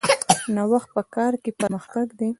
[0.55, 2.29] نوښت په کار کې پرمختګ دی